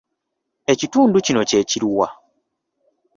Ekitundu 0.71 1.17
kino 1.25 1.41
kye 1.49 1.59
kiruwa? 1.69 2.07